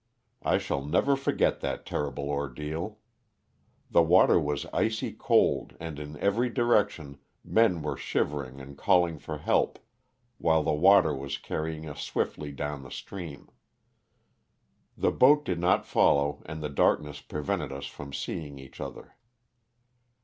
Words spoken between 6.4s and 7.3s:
direction